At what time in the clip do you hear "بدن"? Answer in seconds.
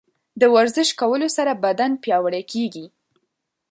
1.65-1.91